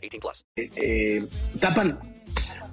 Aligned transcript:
18 0.00 0.20
plus. 0.20 0.44
Eh, 0.56 1.24
Tapan, 1.60 1.98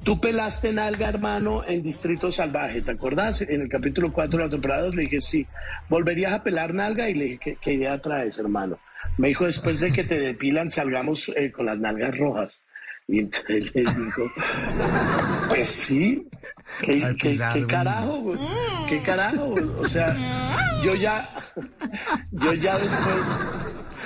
tú 0.04 0.20
pelaste 0.20 0.72
nalga, 0.72 1.10
hermano, 1.10 1.64
en 1.66 1.84
Distrito 1.84 2.32
Salvaje, 2.32 2.82
¿te 2.82 2.92
acordás? 2.92 3.42
En 3.42 3.62
el 3.62 3.70
capítulo 3.70 4.12
4 4.14 4.38
de 4.40 4.46
la 4.46 4.50
temporada 4.50 4.82
2 4.84 4.96
le 4.96 5.02
dije, 5.04 5.22
sí, 5.22 5.46
¿volverías 5.90 6.34
a 6.34 6.44
pelar 6.44 6.74
nalga? 6.74 7.10
Y 7.10 7.14
le 7.14 7.24
dije, 7.26 7.40
¿qué, 7.44 7.58
qué 7.62 7.74
idea 7.74 8.00
traes, 8.02 8.38
hermano? 8.38 8.80
Me 9.18 9.30
dijo, 9.30 9.46
después 9.46 9.80
de 9.80 9.92
que 9.92 10.04
te 10.04 10.20
depilan, 10.20 10.70
salgamos 10.70 11.26
eh, 11.36 11.52
con 11.52 11.66
las 11.66 11.78
nalgas 11.80 12.18
rojas. 12.18 12.62
Y 13.10 13.20
entonces 13.20 13.74
le 13.74 13.82
dijo, 13.84 14.22
pues 15.50 15.68
sí, 15.70 16.28
¿qué, 16.82 17.00
qué- 17.20 17.30
Pilar, 17.32 17.54
qué 17.58 17.66
carajo? 17.66 18.18
güey? 18.20 18.40
¿Qué 18.90 19.02
carajo? 19.04 19.46
güey? 19.48 19.64
O 19.80 19.88
sea, 19.88 20.16
yo 20.84 20.94
ya, 20.96 21.30
yo 22.32 22.54
ya 22.54 22.78
después, 22.78 23.40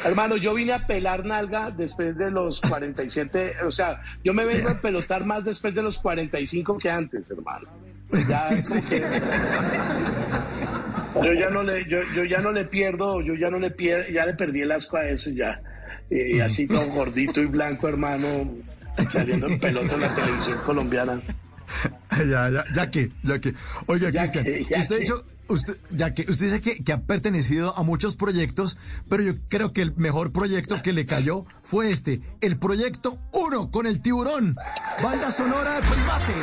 hermano, 0.06 0.38
yo 0.38 0.54
vine 0.54 0.74
a 0.74 0.86
pelar 0.86 1.26
nalga 1.26 1.72
después 1.72 2.18
de 2.18 2.30
los 2.32 2.60
47, 2.62 3.54
o 3.66 3.72
sea, 3.72 4.02
yo 4.24 4.34
me 4.34 4.46
vengo 4.46 4.70
a 4.70 4.76
pelotar 4.82 5.26
más 5.26 5.44
después 5.46 5.74
de 5.76 5.82
los 5.82 5.98
45 6.00 6.78
que 6.78 6.90
antes, 6.90 7.26
hermano. 7.30 7.68
Ya 8.28 8.50
que- 8.90 9.04
yo 11.24 11.34
ya 11.34 11.50
no 11.50 11.64
le, 11.64 11.84
yo, 11.90 11.98
yo 12.16 12.24
ya 12.26 12.40
no 12.40 12.52
le 12.52 12.66
pierdo, 12.66 13.22
yo 13.22 13.36
ya 13.36 13.50
no 13.50 13.60
le 13.60 13.72
pierdo, 13.72 14.10
ya 14.12 14.26
le 14.26 14.34
perdí 14.34 14.62
el 14.62 14.72
asco 14.72 14.98
a 14.98 15.08
eso 15.08 15.30
y 15.30 15.36
ya. 15.36 15.62
Y 16.10 16.40
así 16.40 16.68
todo 16.68 16.86
gordito 16.92 17.42
y 17.42 17.46
blanco, 17.46 17.88
hermano, 17.88 18.28
saliendo 19.12 19.48
en 19.48 19.60
pelota 19.60 19.94
en 19.96 20.02
la 20.02 20.10
televisión 20.16 20.58
colombiana. 20.66 21.20
Ya, 22.30 22.50
ya, 22.50 22.66
ya 22.76 22.92
que, 22.92 23.10
ya 23.24 23.40
que. 23.40 23.54
Oiga, 23.88 24.12
Cristian, 24.12 24.46
usted, 24.46 24.96
que. 24.96 25.00
dicho, 25.00 25.24
usted, 25.48 25.78
ya 25.90 26.14
que, 26.14 26.24
usted 26.30 26.54
dice 26.54 26.84
que, 26.84 26.94
ha 26.94 27.02
pertenecido 27.02 27.78
a 27.78 27.84
muchos 27.84 28.16
proyectos, 28.16 28.78
pero 29.10 29.24
yo 29.24 29.34
creo 29.50 29.74
que 29.74 29.82
el 29.82 29.96
mejor 29.96 30.32
proyecto 30.32 30.82
que 30.82 30.94
le 30.94 31.06
cayó 31.06 31.46
fue 31.64 31.92
este, 31.92 32.22
el 32.42 32.58
proyecto 32.58 33.20
1 33.34 33.72
con 33.72 33.88
el 33.88 34.02
tiburón, 34.02 34.56
banda 35.02 35.32
sonora 35.32 35.76
de 35.76 35.82
Primate. 35.82 36.34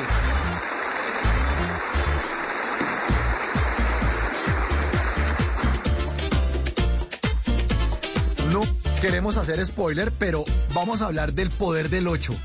No 8.52 8.62
queremos 9.00 9.36
hacer 9.36 9.64
spoiler, 9.64 10.12
pero 10.12 10.44
vamos 10.74 11.02
a 11.02 11.06
hablar 11.06 11.34
del 11.34 11.50
poder 11.50 11.90
del 11.90 12.08
8. 12.08 12.36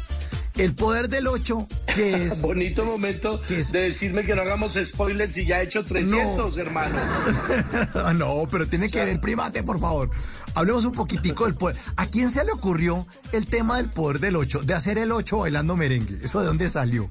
El 0.55 0.75
poder 0.75 1.09
del 1.09 1.27
8, 1.27 1.67
que 1.95 2.25
es... 2.25 2.41
Bonito 2.41 2.85
momento 2.85 3.41
¿Qué 3.47 3.61
es? 3.61 3.71
de 3.71 3.81
decirme 3.81 4.23
que 4.23 4.35
no 4.35 4.43
hagamos 4.43 4.77
spoilers 4.83 5.35
y 5.37 5.45
ya 5.45 5.61
he 5.61 5.63
hecho 5.63 5.83
300, 5.83 6.57
hermano. 6.57 6.95
Ah, 7.95 8.13
no, 8.15 8.47
pero 8.51 8.67
tiene 8.67 8.89
que 8.91 9.03
ver 9.03 9.19
primate, 9.19 9.63
por 9.63 9.79
favor. 9.79 10.11
Hablemos 10.55 10.85
un 10.85 10.91
poquitico 10.91 11.45
del 11.45 11.55
poder. 11.55 11.75
¿A 11.97 12.05
quién 12.05 12.29
se 12.29 12.45
le 12.45 12.51
ocurrió 12.51 13.07
el 13.31 13.47
tema 13.47 13.77
del 13.77 13.89
poder 13.89 14.19
del 14.19 14.35
8? 14.35 14.61
De 14.61 14.75
hacer 14.75 14.99
el 14.99 15.11
8 15.11 15.39
bailando 15.39 15.75
merengue. 15.75 16.19
¿Eso 16.23 16.41
de 16.41 16.45
dónde 16.45 16.67
salió? 16.69 17.09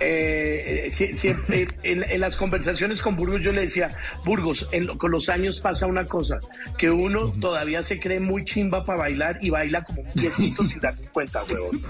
Eh, 0.00 0.84
eh, 0.86 0.90
sie- 0.92 1.16
siempre, 1.16 1.66
en, 1.82 2.04
en 2.08 2.20
las 2.20 2.36
conversaciones 2.36 3.02
con 3.02 3.16
Burgos 3.16 3.42
yo 3.42 3.52
le 3.52 3.62
decía, 3.62 3.96
Burgos, 4.24 4.68
en 4.72 4.86
con 4.98 5.10
los 5.10 5.28
años 5.28 5.58
pasa 5.60 5.86
una 5.86 6.06
cosa, 6.06 6.38
que 6.78 6.90
uno 6.90 7.32
todavía 7.40 7.82
se 7.82 7.98
cree 7.98 8.20
muy 8.20 8.44
chimba 8.44 8.84
para 8.84 9.00
bailar 9.00 9.38
y 9.42 9.50
baila 9.50 9.82
como 9.82 10.02
un 10.02 10.08
viejito 10.14 10.62
sin 10.62 10.80
darse 10.80 11.04
cuenta, 11.08 11.42
huevón. 11.44 11.82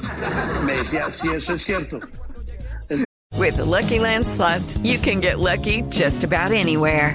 Me 0.66 0.72
decía, 0.74 1.10
sí, 1.12 1.28
eso 1.28 1.54
es 1.54 1.62
cierto. 1.62 2.00
With 3.36 3.56
the 3.56 3.64
Lucky 3.64 3.98
Land 4.00 4.26
slots, 4.26 4.78
you 4.82 4.98
can 4.98 5.20
get 5.20 5.38
lucky 5.38 5.82
just 5.90 6.24
about 6.24 6.52
anywhere. 6.52 7.14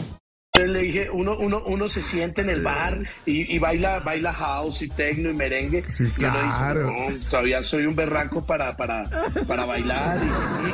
Entonces 0.61 0.81
le 0.81 0.87
dije, 0.87 1.09
uno, 1.11 1.35
uno, 1.37 1.61
uno 1.65 1.89
se 1.89 2.01
siente 2.01 2.41
en 2.41 2.49
el 2.49 2.61
bar 2.61 2.97
y, 3.25 3.53
y 3.55 3.59
baila, 3.59 3.99
baila 4.05 4.31
house 4.33 4.81
y 4.83 4.87
techno 4.89 5.29
y 5.29 5.33
merengue. 5.33 5.83
Sí, 5.89 6.03
Y 6.17 6.23
uno 6.23 6.33
dice, 6.43 6.57
claro. 6.57 6.81
"No, 6.91 7.15
todavía 7.29 7.63
soy 7.63 7.85
un 7.85 7.95
berraco 7.95 8.45
para, 8.45 8.75
para, 8.77 9.03
para 9.47 9.65
bailar. 9.65 10.17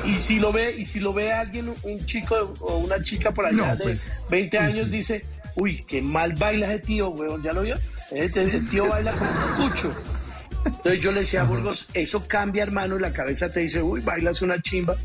Y, 0.05 0.09
y- 0.11 0.15
y 0.17 0.21
si 0.21 0.39
lo 0.39 0.51
ve, 0.51 0.75
y 0.77 0.85
si 0.85 0.99
lo 0.99 1.13
ve 1.13 1.31
alguien, 1.31 1.73
un 1.83 2.05
chico 2.05 2.35
o 2.59 2.77
una 2.77 3.01
chica 3.01 3.31
por 3.31 3.45
allá 3.45 3.55
No, 3.57 3.75
de 3.75 3.83
pues, 3.83 4.11
20 4.29 4.57
uy, 4.57 4.63
años, 4.63 4.73
sí. 4.85 4.85
dice, 4.89 5.25
uy, 5.55 5.83
qué 5.87 6.01
mal 6.01 6.33
baila 6.33 6.73
ese 6.73 6.85
tío, 6.85 7.09
weón, 7.09 7.41
¿ya 7.43 7.53
lo 7.53 7.61
vio? 7.61 7.75
Ese, 8.11 8.43
ese 8.43 8.61
tío 8.61 8.85
baila 8.89 9.11
como 9.13 9.29
un 9.31 9.69
cucho. 9.69 9.93
Entonces 10.65 11.01
yo 11.01 11.11
le 11.11 11.21
decía 11.21 11.41
a 11.41 11.45
Burgos, 11.45 11.87
eso 11.93 12.27
cambia, 12.27 12.63
hermano, 12.63 12.97
y 12.97 12.99
la 12.99 13.13
cabeza 13.13 13.49
te 13.49 13.61
dice, 13.61 13.81
uy, 13.81 14.01
bailas 14.01 14.41
una 14.41 14.61
chimba. 14.61 14.95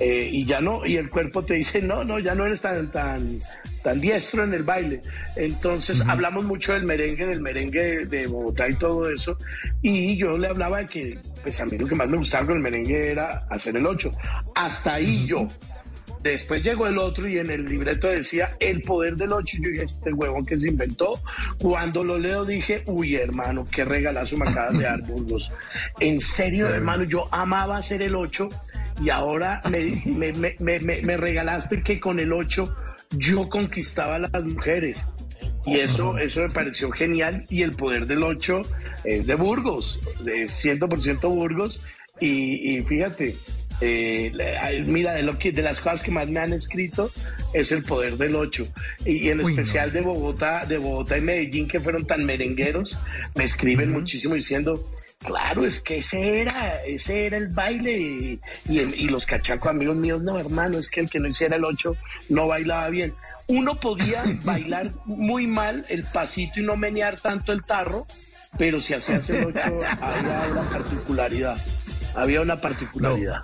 eh, 0.00 0.28
y 0.30 0.44
ya 0.44 0.60
no, 0.60 0.84
y 0.84 0.96
el 0.96 1.08
cuerpo 1.08 1.42
te 1.44 1.54
dice, 1.54 1.80
no, 1.80 2.02
no, 2.04 2.18
ya 2.18 2.34
no 2.34 2.44
eres 2.44 2.60
tan, 2.62 2.90
tan, 2.90 3.40
tan 3.86 4.00
diestro 4.00 4.42
en 4.42 4.52
el 4.52 4.64
baile. 4.64 5.00
Entonces 5.36 6.02
hablamos 6.08 6.44
mucho 6.44 6.72
del 6.72 6.82
merengue, 6.82 7.24
del 7.24 7.40
merengue 7.40 8.04
de 8.06 8.26
Bogotá 8.26 8.68
y 8.68 8.74
todo 8.74 9.08
eso. 9.08 9.38
Y 9.80 10.18
yo 10.18 10.36
le 10.36 10.48
hablaba 10.48 10.78
de 10.78 10.86
que, 10.88 11.18
pues 11.44 11.60
a 11.60 11.66
mí 11.66 11.78
lo 11.78 11.86
que 11.86 11.94
más 11.94 12.08
me 12.08 12.16
gustaba 12.16 12.46
con 12.46 12.56
el 12.56 12.62
merengue 12.64 13.12
era 13.12 13.46
hacer 13.48 13.76
el 13.76 13.86
8. 13.86 14.10
Hasta 14.56 14.94
ahí 14.94 15.28
yo. 15.28 15.46
Después 16.20 16.64
llegó 16.64 16.88
el 16.88 16.98
otro 16.98 17.28
y 17.28 17.38
en 17.38 17.48
el 17.48 17.64
libreto 17.64 18.08
decía 18.08 18.56
el 18.58 18.82
poder 18.82 19.14
del 19.14 19.32
8. 19.32 19.58
Yo 19.62 19.70
dije, 19.70 19.84
este 19.84 20.12
huevón 20.12 20.44
que 20.44 20.58
se 20.58 20.68
inventó. 20.68 21.20
Cuando 21.60 22.02
lo 22.02 22.18
leo 22.18 22.44
dije, 22.44 22.82
uy, 22.86 23.14
hermano, 23.14 23.64
qué 23.70 23.84
regalazo 23.84 24.36
me 24.36 24.50
acabas 24.50 24.78
de 24.78 24.84
dar, 24.84 25.00
Burgos. 25.02 25.48
En 26.00 26.20
serio, 26.20 26.66
hermano, 26.66 27.04
yo 27.04 27.32
amaba 27.32 27.76
hacer 27.76 28.02
el 28.02 28.16
8 28.16 28.48
y 29.00 29.10
ahora 29.10 29.60
me, 29.70 30.32
me, 30.80 31.16
regalaste 31.16 31.82
que 31.82 32.00
con 32.00 32.18
el 32.18 32.32
8 32.32 32.76
yo 33.10 33.48
conquistaba 33.48 34.16
a 34.16 34.18
las 34.18 34.44
mujeres. 34.44 35.06
Y 35.64 35.80
eso, 35.80 36.16
eso 36.18 36.42
me 36.42 36.48
pareció 36.48 36.90
genial. 36.90 37.42
Y 37.50 37.62
el 37.62 37.72
poder 37.72 38.06
del 38.06 38.22
8 38.22 38.62
es 39.04 39.26
de 39.26 39.34
Burgos, 39.34 39.98
de 40.20 40.44
100% 40.44 41.28
Burgos. 41.28 41.82
Y, 42.20 42.76
y 42.76 42.82
fíjate, 42.82 43.36
eh, 43.80 44.32
mira, 44.86 45.12
de, 45.12 45.22
lo 45.22 45.38
que, 45.38 45.52
de 45.52 45.62
las 45.62 45.80
cosas 45.80 46.02
que 46.02 46.10
más 46.10 46.28
me 46.28 46.38
han 46.38 46.52
escrito 46.52 47.10
es 47.52 47.72
el 47.72 47.82
poder 47.82 48.16
del 48.16 48.36
8. 48.36 48.66
Y, 49.04 49.26
y 49.26 49.30
en 49.30 49.40
Uy, 49.40 49.52
especial 49.52 49.88
no. 49.88 49.94
de 49.94 50.00
Bogotá, 50.02 50.64
de 50.64 50.78
Bogotá 50.78 51.18
y 51.18 51.20
Medellín, 51.20 51.68
que 51.68 51.80
fueron 51.80 52.06
tan 52.06 52.24
merengueros, 52.24 52.98
me 53.34 53.44
escriben 53.44 53.92
muchísimo 53.92 54.34
diciendo. 54.34 54.88
Claro, 55.26 55.66
es 55.66 55.80
que 55.80 55.98
ese 55.98 56.42
era, 56.42 56.82
ese 56.84 57.26
era 57.26 57.36
el 57.36 57.48
baile. 57.48 57.98
Y, 57.98 58.40
y, 58.68 58.78
y 58.78 59.08
los 59.08 59.26
cachacos 59.26 59.68
amigos 59.68 59.96
míos, 59.96 60.22
no, 60.22 60.38
hermano, 60.38 60.78
es 60.78 60.88
que 60.88 61.00
el 61.00 61.10
que 61.10 61.18
no 61.18 61.26
hiciera 61.26 61.56
el 61.56 61.64
8 61.64 61.96
no 62.28 62.46
bailaba 62.46 62.88
bien. 62.88 63.12
Uno 63.48 63.78
podía 63.80 64.22
bailar 64.44 64.92
muy 65.04 65.46
mal 65.48 65.84
el 65.88 66.04
pasito 66.04 66.60
y 66.60 66.62
no 66.62 66.76
menear 66.76 67.20
tanto 67.20 67.52
el 67.52 67.62
tarro, 67.62 68.06
pero 68.56 68.80
si 68.80 68.94
hacías 68.94 69.28
el 69.30 69.46
8 69.46 69.58
había 70.00 70.48
una 70.52 70.62
particularidad. 70.70 71.64
Había 72.14 72.40
una 72.40 72.56
particularidad. 72.56 73.38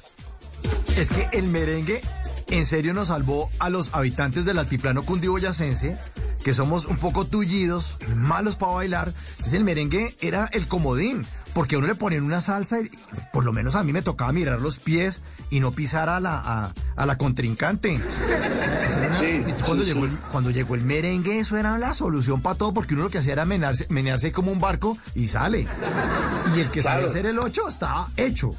Es 0.96 1.10
que 1.10 1.36
el 1.36 1.48
merengue 1.48 2.00
en 2.48 2.64
serio 2.64 2.94
nos 2.94 3.08
salvó 3.08 3.50
a 3.58 3.70
los 3.70 3.94
habitantes 3.94 4.44
del 4.44 4.58
altiplano 4.58 5.04
cundiboyacense, 5.04 5.98
que 6.44 6.54
somos 6.54 6.86
un 6.86 6.96
poco 6.96 7.26
tullidos, 7.26 7.98
malos 8.14 8.56
para 8.56 8.72
bailar. 8.72 9.14
Entonces 9.30 9.54
el 9.54 9.64
merengue 9.64 10.14
era 10.20 10.48
el 10.52 10.68
comodín, 10.68 11.26
porque 11.54 11.74
a 11.74 11.78
uno 11.78 11.86
le 11.86 11.94
ponían 11.94 12.22
una 12.22 12.40
salsa 12.40 12.80
y 12.80 12.88
por 13.32 13.44
lo 13.44 13.52
menos 13.52 13.74
a 13.76 13.82
mí 13.84 13.92
me 13.92 14.02
tocaba 14.02 14.32
mirar 14.32 14.60
los 14.60 14.78
pies 14.78 15.22
y 15.50 15.60
no 15.60 15.72
pisar 15.72 16.08
a 16.08 16.18
la, 16.20 16.36
a, 16.38 16.72
a 16.96 17.06
la 17.06 17.18
contrincante. 17.18 17.96
Una- 17.96 19.14
Sí, 19.14 19.42
cuando, 19.64 19.84
sí, 19.84 19.92
llegó 19.94 20.06
sí. 20.06 20.12
El, 20.12 20.18
cuando 20.30 20.50
llegó 20.50 20.74
el 20.74 20.82
merengue, 20.82 21.38
eso 21.38 21.56
era 21.56 21.78
la 21.78 21.94
solución 21.94 22.42
para 22.42 22.56
todo, 22.56 22.74
porque 22.74 22.92
uno 22.94 23.04
lo 23.04 23.10
que 23.10 23.18
hacía 23.18 23.32
era 23.32 23.44
menearse, 23.46 23.86
menearse 23.88 24.32
como 24.32 24.50
un 24.52 24.60
barco 24.60 24.98
y 25.14 25.28
sale. 25.28 25.66
Y 26.56 26.60
el 26.60 26.70
que 26.70 26.82
sabía 26.82 26.98
Claro. 26.98 27.10
hacer 27.10 27.26
el 27.26 27.38
8 27.38 27.68
estaba 27.68 28.10
hecho. 28.16 28.54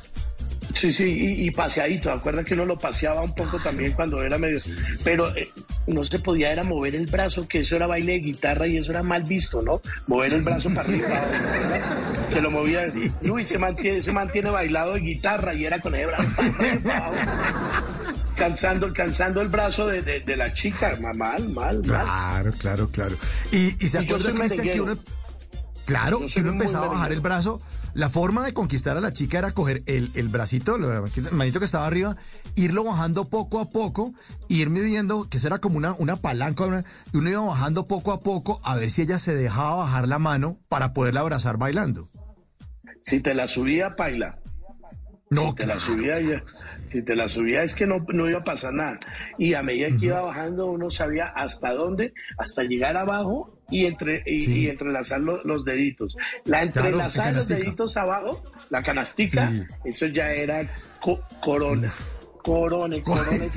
Sí, 0.73 0.91
sí, 0.91 1.03
y, 1.03 1.47
y 1.47 1.51
paseadito. 1.51 2.11
Acuerda 2.11 2.43
que 2.43 2.55
uno 2.55 2.65
lo 2.65 2.79
paseaba 2.79 3.21
un 3.21 3.35
poco 3.35 3.59
también 3.59 3.91
cuando 3.93 4.21
era 4.23 4.37
medio. 4.39 4.57
Pero 5.03 5.35
eh, 5.35 5.51
no 5.87 6.03
se 6.03 6.17
podía 6.17 6.51
era 6.51 6.63
mover 6.63 6.95
el 6.95 7.05
brazo, 7.05 7.47
que 7.47 7.59
eso 7.59 7.75
era 7.75 7.85
baile 7.85 8.13
de 8.13 8.19
guitarra 8.19 8.67
y 8.67 8.77
eso 8.77 8.89
era 8.91 9.03
mal 9.03 9.23
visto, 9.23 9.61
¿no? 9.61 9.81
Mover 10.07 10.33
el 10.33 10.41
brazo 10.41 10.69
para 10.73 10.81
arriba. 10.89 11.07
Se 12.33 12.41
lo 12.41 12.51
movía. 12.51 12.81
Luis 13.21 13.47
se 13.49 13.59
mantiene, 13.59 14.01
se 14.01 14.11
mantiene 14.11 14.49
bailado 14.49 14.93
de 14.93 14.99
guitarra 15.01 15.53
y 15.53 15.65
era 15.65 15.79
con 15.79 15.93
el 15.95 16.07
brazo. 16.07 16.27
Cansando, 18.35 18.91
cansando 18.93 19.41
el 19.41 19.47
brazo 19.47 19.85
de, 19.87 20.01
de- 20.01 20.19
de 20.21 20.35
la 20.35 20.53
chica. 20.53 20.97
Ma- 20.99 21.13
Mal, 21.13 21.49
mal, 21.49 21.75
mal. 21.75 21.81
Claro, 21.83 22.51
claro, 22.57 22.89
claro. 22.89 23.15
Y, 23.51 23.85
y 23.85 23.89
se 23.89 24.01
Y 24.01 24.05
acuerda, 24.05 24.33
Cristian, 24.33 24.69
que 24.69 24.81
uno. 24.81 24.95
Claro, 25.85 26.19
que 26.33 26.41
uno 26.41 26.49
empezaba 26.51 26.87
a 26.87 26.89
bajar 26.89 27.11
el 27.11 27.19
brazo. 27.21 27.61
La 27.93 28.09
forma 28.09 28.43
de 28.43 28.53
conquistar 28.55 28.97
a 28.97 29.01
la 29.01 29.13
chica 29.13 29.37
era 29.37 29.53
coger 29.53 29.83
el, 29.85 30.09
el 30.15 30.29
bracito, 30.29 30.75
el 30.77 31.31
manito 31.33 31.59
que 31.59 31.65
estaba 31.65 31.85
arriba, 31.85 32.17
irlo 32.55 32.83
bajando 32.83 33.29
poco 33.29 33.59
a 33.59 33.69
poco, 33.69 34.13
ir 34.47 34.71
midiendo, 34.71 35.29
que 35.29 35.37
eso 35.37 35.45
era 35.45 35.59
como 35.59 35.77
una, 35.77 35.93
una 35.99 36.15
palanca, 36.15 36.65
una- 36.65 36.83
y 37.11 37.17
uno 37.17 37.29
iba 37.29 37.41
bajando 37.45 37.87
poco 37.87 38.11
a 38.11 38.23
poco 38.23 38.59
a 38.63 38.75
ver 38.77 38.89
si 38.89 39.03
ella 39.03 39.19
se 39.19 39.35
dejaba 39.35 39.75
bajar 39.75 40.07
la 40.07 40.17
mano 40.17 40.57
para 40.69 40.93
poderla 40.93 41.19
abrazar 41.19 41.57
bailando. 41.57 42.09
Si 43.03 43.19
te 43.19 43.33
la 43.33 43.47
subía, 43.47 43.95
paila. 43.95 44.37
No, 45.29 45.49
Si 45.49 45.55
te 45.55 45.65
la 45.65 45.73
claro. 45.73 45.79
subía, 45.93 46.21
ya- 46.21 46.43
si 46.91 47.01
te 47.01 47.15
la 47.15 47.27
subía 47.27 47.63
es 47.63 47.73
que 47.73 47.87
no, 47.87 48.05
no 48.09 48.29
iba 48.29 48.39
a 48.39 48.43
pasar 48.43 48.71
nada. 48.73 48.99
Y 49.39 49.55
a 49.55 49.63
medida 49.63 49.87
que 49.99 50.05
iba 50.05 50.21
bajando, 50.21 50.67
uno 50.67 50.91
sabía 50.91 51.25
hasta 51.25 51.71
dónde, 51.73 52.13
hasta 52.37 52.61
llegar 52.63 52.95
abajo 52.97 53.57
y, 53.69 53.87
entre, 53.87 54.21
y, 54.27 54.43
Sí. 54.43 54.65
y 54.65 54.67
entrelazar 54.69 55.21
lo- 55.21 55.43
los 55.43 55.65
deditos. 55.65 56.15
La 56.15 56.21
Claro, 56.43 56.53
la 56.53 56.61
entrelazada 56.65 57.27
de 57.29 57.33
los 57.33 57.47
deditos 57.47 57.97
abajo, 57.97 58.43
la 58.69 58.83
canastica, 58.83 59.49
Sí. 59.49 59.63
eso 59.85 60.05
ya 60.05 60.31
era 60.31 60.61
co- 61.01 61.21
corona. 61.41 61.89
Corone, 62.43 63.01
corone. 63.03 63.49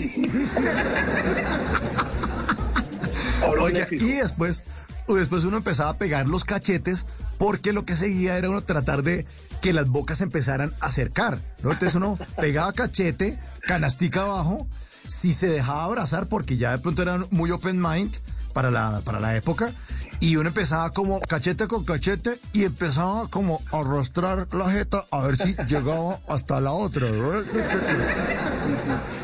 Oiga, 3.61 3.87
y 3.91 3.97
después, 4.13 4.65
después 5.09 5.45
uno 5.45 5.59
empezaba 5.59 5.91
a 5.91 5.99
pegar 5.99 6.27
los 6.29 6.45
cachetes 6.45 7.07
porque 7.39 7.73
lo 7.73 7.85
que 7.85 7.97
seguía 7.97 8.37
era 8.37 8.51
uno 8.51 8.63
tratar 8.63 9.03
de 9.03 9.27
que 9.61 9.73
las 9.73 9.89
bocas 9.89 10.21
empezaran 10.21 10.75
a 10.81 10.87
acercar, 10.87 11.41
¿no? 11.63 11.73
Entonces 11.73 11.95
uno 11.95 12.19
pegaba 12.41 12.73
cachete, 12.73 13.39
canastica 13.67 14.23
abajo, 14.23 14.69
si 15.07 15.33
se 15.33 15.49
dejaba 15.49 15.85
abrazar 15.85 16.29
porque 16.29 16.57
ya 16.57 16.73
de 16.73 16.79
pronto 16.79 17.03
eran 17.03 17.27
muy 17.31 17.51
open 17.51 17.81
mind 17.81 18.17
para 18.53 18.71
la, 18.71 19.03
para 19.05 19.21
la 19.21 19.37
época 19.37 19.73
y 20.21 20.37
uno 20.37 20.49
empezaba 20.49 20.91
como 20.91 21.21
cachete 21.21 21.69
con 21.69 21.85
cachete 21.85 22.41
y 22.53 22.65
empezaba 22.65 23.29
como 23.29 23.61
a 23.71 23.81
arrastrar 23.81 24.49
la 24.53 24.71
jeta 24.71 25.05
a 25.11 25.21
ver 25.21 25.37
si 25.37 25.55
llegaba 25.69 26.21
hasta 26.29 26.61
la 26.61 26.73
otra. 26.73 27.09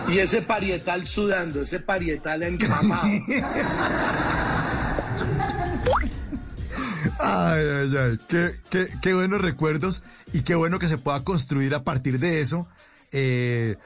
Y 0.09 0.19
ese 0.19 0.43
parietal 0.43 1.07
sudando, 1.07 1.63
ese 1.63 1.81
parietal 1.81 2.43
empamado. 2.43 3.03
Ay, 7.25 7.63
ay, 7.65 7.97
ay, 7.97 8.19
qué, 8.29 8.51
qué, 8.69 8.89
qué 9.01 9.15
buenos 9.15 9.41
recuerdos 9.41 10.03
y 10.33 10.43
qué 10.43 10.55
bueno 10.57 10.79
que 10.81 10.89
se 10.89 10.99
pueda 10.99 11.23
construir 11.23 11.73
a 11.75 11.85
partir 11.85 12.19
de 12.19 12.41
eso, 12.41 12.67
eh, 13.13 13.77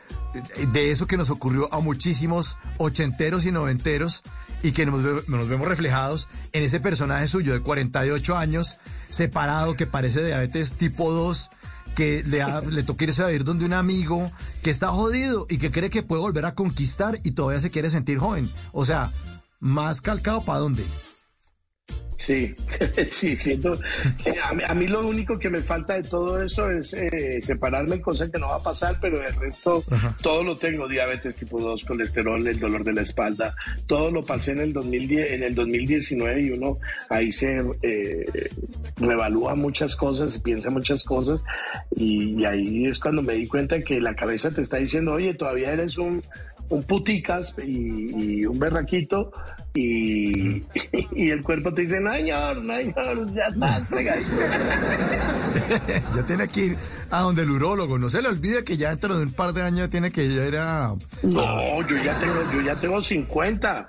de 0.73 0.91
eso 0.91 1.07
que 1.07 1.19
nos 1.19 1.29
ocurrió 1.29 1.73
a 1.75 1.81
muchísimos 1.81 2.57
ochenteros 2.79 3.45
y 3.45 3.53
noventeros 3.53 4.23
y 4.63 4.73
que 4.73 4.87
nos, 4.87 5.29
nos 5.29 5.49
vemos 5.49 5.69
reflejados 5.69 6.29
en 6.53 6.63
ese 6.63 6.81
personaje 6.81 7.29
suyo 7.29 7.53
de 7.53 7.61
48 7.61 8.39
años, 8.39 8.79
separado, 9.11 9.77
que 9.77 9.87
parece 9.87 10.25
diabetes 10.25 10.77
tipo 10.77 11.13
2, 11.13 11.51
que 11.95 12.23
le, 12.27 12.41
ha- 12.41 12.63
le 12.63 12.85
toca 12.85 13.05
irse 13.05 13.23
a 13.23 13.29
donde 13.45 13.67
un 13.67 13.75
amigo, 13.75 14.33
que 14.63 14.71
está 14.71 14.89
jodido 14.89 15.47
y 15.51 15.59
que 15.59 15.71
cree 15.71 15.91
que 15.91 16.03
puede 16.03 16.23
volver 16.23 16.47
a 16.47 16.55
conquistar 16.55 17.19
y 17.23 17.33
todavía 17.33 17.61
se 17.61 17.71
quiere 17.71 17.91
sentir 17.91 18.19
joven. 18.19 18.51
O 18.73 18.87
sea, 18.87 19.13
más 19.61 20.01
calcado 20.01 20.43
para 20.45 20.61
dónde. 20.61 20.87
Sí, 22.27 22.55
sí, 23.11 23.37
siento. 23.37 23.79
sí, 24.19 24.31
a, 24.43 24.53
mí, 24.53 24.63
a 24.67 24.75
mí 24.75 24.87
lo 24.87 25.07
único 25.07 25.39
que 25.39 25.51
me 25.51 25.61
falta 25.61 25.95
de 25.95 26.03
todo 26.03 26.43
eso 26.43 26.71
es 26.71 26.95
eh, 26.95 27.41
separarme, 27.41 28.01
cosa 28.01 28.31
que 28.31 28.39
no 28.39 28.49
va 28.49 28.57
a 28.57 28.63
pasar, 28.63 28.99
pero 29.01 29.21
el 29.21 29.35
resto 29.37 29.85
todo 30.23 30.43
lo 30.43 30.57
tengo: 30.57 30.89
diabetes 30.89 31.37
tipo 31.37 31.61
2, 31.61 31.85
colesterol, 31.85 32.47
el 32.47 32.59
dolor 32.59 32.85
de 32.85 32.95
la 32.95 33.03
espalda. 33.03 33.55
Todo 33.87 34.11
lo 34.11 34.23
pasé 34.25 34.53
en 34.53 34.61
el 34.61 34.73
2010, 34.73 35.33
en 35.33 35.43
el 35.43 35.55
2019 35.55 36.41
y 36.43 36.51
uno 36.51 36.79
ahí 37.11 37.33
se 37.33 37.63
eh, 37.83 38.51
revalúa 38.97 39.55
muchas 39.55 39.95
cosas 39.95 40.35
y 40.35 40.41
piensa 40.41 40.71
muchas 40.71 41.05
cosas. 41.05 41.41
Y, 41.95 42.41
y 42.41 42.45
ahí 42.45 42.87
es 42.87 42.99
cuando 42.99 43.23
me 43.23 43.35
di 43.35 43.47
cuenta 43.47 43.81
que 43.81 44.01
la 44.01 44.15
cabeza 44.15 44.51
te 44.51 44.63
está 44.63 44.79
diciendo: 44.79 45.13
Oye, 45.13 45.35
todavía 45.35 45.73
eres 45.73 45.99
un 45.99 46.23
un 46.69 46.83
puticas 46.83 47.55
y, 47.65 48.41
y 48.41 48.47
un 48.47 48.59
berraquito 48.59 49.31
y, 49.75 50.63
y 51.13 51.31
el 51.31 51.43
cuerpo 51.43 51.73
te 51.73 51.83
dice, 51.83 52.01
no 52.01 52.13
señor, 52.13 52.63
no 52.63 52.75
señor, 52.77 53.35
ya 53.35 53.43
está 53.53 53.69
fregadito". 53.87 54.29
Ya 56.17 56.23
tiene 56.27 56.49
que 56.49 56.61
ir 56.61 56.79
a 57.11 57.23
donde 57.23 57.43
el 57.43 57.51
urólogo. 57.51 57.99
No 57.99 58.09
se 58.11 58.23
le 58.23 58.29
olvide 58.29 58.63
que 58.65 58.77
ya 58.77 58.91
dentro 58.91 59.17
de 59.17 59.25
un 59.25 59.33
par 59.33 59.53
de 59.53 59.63
años 59.63 59.89
tiene 59.91 60.11
que 60.11 60.25
ir 60.25 60.57
a... 60.59 60.95
No, 61.23 61.87
yo 61.89 61.97
ya 62.03 62.15
tengo, 62.19 62.35
yo 62.53 62.61
ya 62.63 62.75
tengo 62.75 63.03
50. 63.03 63.87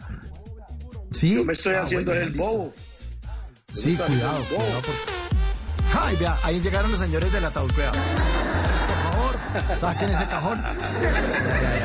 Sí. 1.11 1.35
Yo 1.35 1.45
me 1.45 1.53
estoy 1.53 1.75
Ah, 1.75 1.83
haciendo 1.83 2.11
bueno, 2.11 2.25
el 2.27 2.33
listo. 2.33 2.47
bobo. 2.47 2.73
Sí, 3.73 3.95
cuidado, 3.95 4.43
cuidado. 4.45 4.81
por- 4.81 5.99
Ay, 6.01 6.15
vea, 6.19 6.37
ahí 6.43 6.59
llegaron 6.61 6.91
los 6.91 6.99
señores 6.99 7.31
del 7.31 7.45
ataúd, 7.45 7.71
cuidado. 7.73 7.97
Favor, 9.17 9.75
saquen 9.75 10.09
ese 10.11 10.25
cajón. 10.27 10.61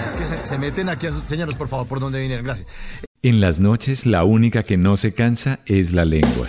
Es 0.07 0.15
que 0.15 0.27
se, 0.27 0.45
se 0.45 0.59
meten 0.59 0.89
aquí 0.89 1.07
a 1.07 1.13
sus 1.13 1.23
señores, 1.23 1.57
por 1.57 1.69
favor, 1.69 1.87
por 1.87 2.01
donde 2.01 2.21
vinieron. 2.21 2.45
Gracias. 2.45 2.69
En 3.23 3.41
las 3.41 3.61
noches 3.61 4.05
la 4.05 4.25
única 4.25 4.65
que 4.65 4.77
no 4.77 4.97
se 4.97 5.15
cansa 5.15 5.61
es 5.65 5.93
la 5.93 6.05
lengua. 6.05 6.49